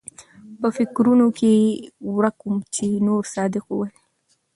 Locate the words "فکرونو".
0.77-1.25